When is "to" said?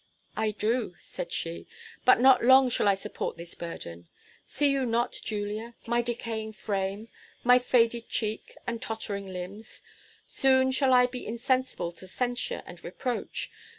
11.91-12.07